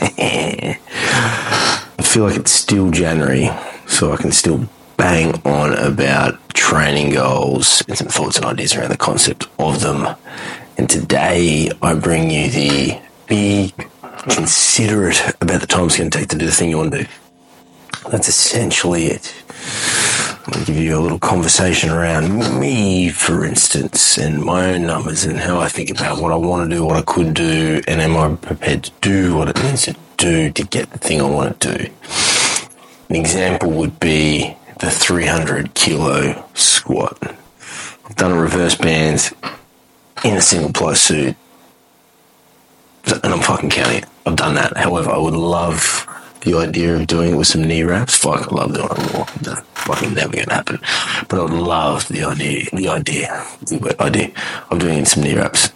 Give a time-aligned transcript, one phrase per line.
[0.00, 0.78] I
[2.02, 3.50] feel like it's still January,
[3.86, 8.90] so I can still bang on about training goals and some thoughts and ideas around
[8.90, 10.16] the concept of them.
[10.78, 13.74] And today I bring you the be
[14.28, 17.04] considerate about the time it's going to take to do the thing you want to
[17.04, 17.10] do.
[18.10, 19.34] That's essentially it.
[20.52, 25.38] To give you a little conversation around me, for instance, and my own numbers and
[25.38, 28.14] how I think about what I want to do, what I could do, and am
[28.14, 31.58] I prepared to do what it needs to do to get the thing I want
[31.60, 31.90] to do.
[33.08, 37.18] An example would be the 300 kilo squat.
[38.04, 39.32] I've done a reverse band
[40.24, 41.36] in a single ply suit,
[43.06, 44.08] and I'm fucking counting it.
[44.26, 44.76] I've done that.
[44.76, 46.06] However, I would love
[46.44, 48.16] the idea of doing it with some knee wraps.
[48.16, 49.26] Fuck, I love it more.
[49.40, 50.78] That's fucking never gonna happen.
[51.28, 54.30] But I would love the idea, the idea, the idea
[54.70, 55.72] of doing some knee wraps.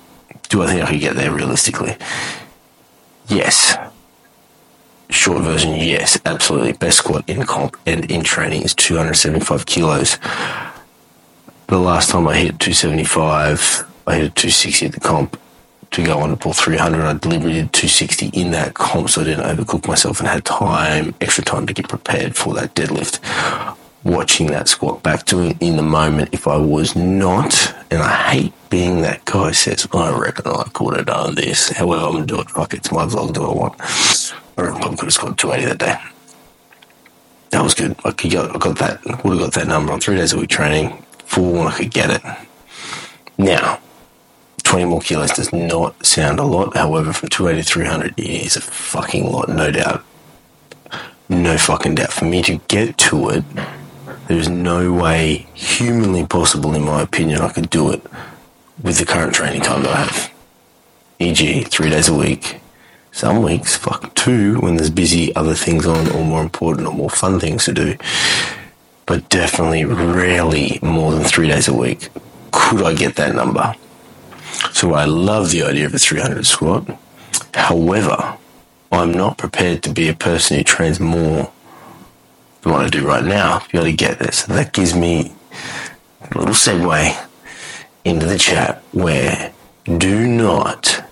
[0.51, 1.97] Do I think I could get there realistically?
[3.29, 3.77] Yes.
[5.11, 6.73] Short version, yes, absolutely.
[6.73, 10.19] Best squat in comp and in training is 275 kilos.
[11.69, 15.39] The last time I hit 275, I hit 260 at the comp
[15.99, 17.01] to go on to pull 300.
[17.01, 21.15] I deliberately did 260 in that comp so I didn't overcook myself and had time,
[21.21, 23.19] extra time to get prepared for that deadlift.
[24.05, 26.31] Watching that squat back, doing in the moment.
[26.33, 30.97] If I was not, and I hate being that guy says, I reckon I could
[30.97, 31.71] have done this.
[31.71, 32.51] However, I'm going to do it.
[32.51, 33.75] Fuck, it's my vlog, do I want.
[34.57, 36.11] I reckon I could have scored 280 that day.
[37.51, 37.97] That was good.
[38.05, 40.39] I could get, I got that, would have got that number on three days a
[40.39, 42.23] week training, four when I could get it.
[43.37, 43.81] Now,
[44.79, 46.77] 20 more kilos does not sound a lot.
[46.77, 50.05] However, from 280 to 300, it is a fucking lot, no doubt.
[51.29, 52.13] No fucking doubt.
[52.13, 53.45] For me to get to it,
[54.29, 58.07] there's no way humanly possible, in my opinion, I could do it
[58.81, 60.33] with the current training time that I have.
[61.19, 62.61] E.g., three days a week.
[63.11, 67.11] Some weeks, fuck two, when there's busy other things on, or more important, or more
[67.11, 67.97] fun things to do.
[69.07, 72.11] But definitely, rarely more than three days a week.
[72.53, 73.75] Could I get that number?
[74.79, 76.87] So I love the idea of a 300 squat.
[77.53, 78.37] However,
[78.93, 81.51] I'm not prepared to be a person who trains more
[82.61, 84.45] than what I do right now to be able to get this.
[84.45, 85.33] So that gives me
[86.23, 87.27] a little segue
[88.05, 89.53] into the chat where
[89.85, 91.03] do not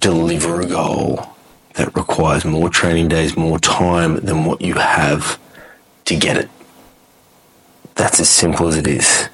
[0.00, 1.28] deliver a goal
[1.74, 5.38] that requires more training days, more time than what you have
[6.06, 6.50] to get it.
[7.94, 9.28] That's as simple as it is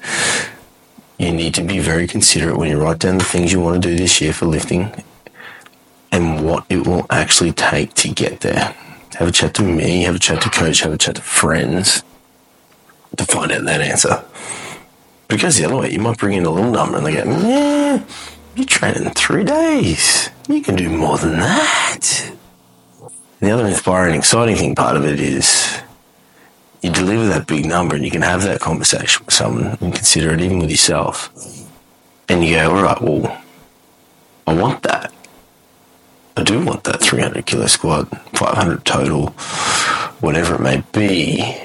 [1.23, 3.89] you need to be very considerate when you write down the things you want to
[3.89, 4.91] do this year for lifting
[6.11, 8.75] and what it will actually take to get there.
[9.15, 12.03] Have a chat to me, have a chat to coach, have a chat to friends
[13.15, 14.23] to find out that answer.
[15.27, 18.05] Because the other way, you might bring in a little number and they go, man,
[18.55, 20.29] you're training three days.
[20.47, 22.31] You can do more than that.
[23.39, 25.81] And the other inspiring, exciting thing part of it is
[26.83, 30.33] you deliver that big number and you can have that conversation with someone and consider
[30.33, 31.31] it even with yourself.
[32.27, 33.41] And you go, all right, well,
[34.45, 35.13] I want that.
[36.35, 39.29] I do want that 300 kilo squat, 500 total,
[40.19, 41.57] whatever it may be.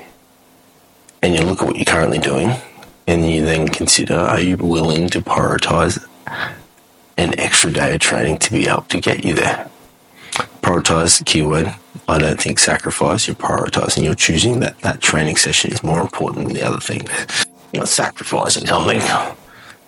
[1.21, 2.53] And you look at what you're currently doing
[3.09, 6.07] and you then consider, are you willing to prioritize
[7.17, 9.69] an extra day of training to be able to get you there?
[10.69, 11.75] Prioritize the keyword
[12.09, 13.27] I don't think sacrifice.
[13.27, 14.05] You're prioritizing.
[14.05, 17.09] You're choosing that that training session is more important than the other thing.
[17.73, 19.01] You're not sacrificing something.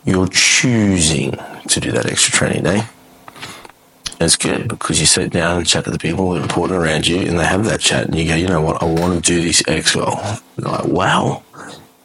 [0.07, 1.33] You're choosing
[1.69, 2.85] to do that extra training day.
[4.19, 7.07] That's good because you sit down and chat to the people that are important around
[7.07, 9.35] you, and they have that chat, and you go, you know what, I want to
[9.35, 9.95] do this X.
[9.95, 10.07] And
[10.57, 11.43] they're like, wow,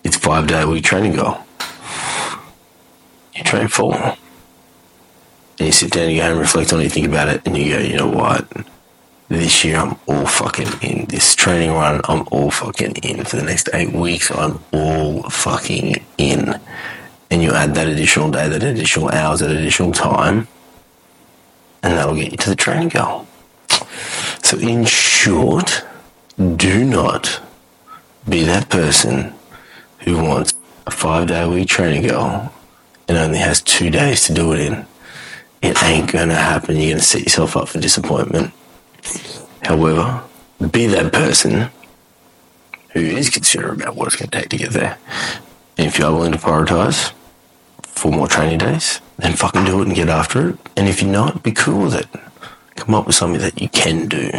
[0.04, 1.38] it's five day week training goal.
[3.38, 4.18] You train full.
[5.58, 7.42] And you sit down and you go and reflect on it, you think about it,
[7.46, 8.48] and you go, you know what?
[9.28, 11.06] this year I'm all fucking in.
[11.06, 13.26] This training run, I'm all fucking in.
[13.26, 16.60] For the next eight weeks, I'm all fucking in.
[17.32, 20.48] And you add that additional day, that additional hours, that additional time,
[21.82, 23.28] and that'll get you to the training goal.
[24.44, 25.84] So, in short,
[26.38, 27.42] do not
[28.30, 29.34] be that person
[30.00, 30.54] who wants
[30.86, 32.52] a five day week training goal
[33.08, 34.86] and only has two days to do it in.
[35.66, 36.78] It ain't gonna happen.
[36.78, 38.54] You're gonna set yourself up for disappointment.
[39.64, 40.24] However,
[40.72, 41.70] be that person
[42.92, 44.98] who is considerate about what it's going to take to get there.
[45.78, 47.12] And if you are willing to prioritize
[47.84, 50.58] four more training days, then fucking do it and get after it.
[50.78, 52.08] And if you're not, be cool with it.
[52.76, 54.32] Come up with something that you can do.